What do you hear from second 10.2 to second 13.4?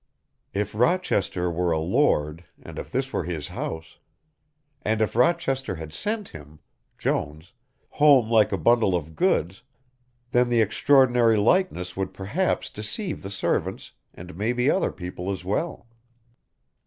then the extraordinary likeness would perhaps deceive the